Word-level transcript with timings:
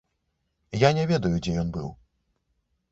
Я 0.83 0.89
не 0.99 1.03
ведаю, 1.11 1.33
дзе 1.37 1.51
ён 1.67 1.71
быў. 1.79 1.87